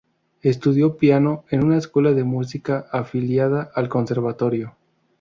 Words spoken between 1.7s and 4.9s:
escuela de música afiliada al Conservatorio.